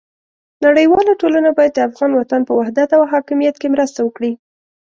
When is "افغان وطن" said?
1.89-2.41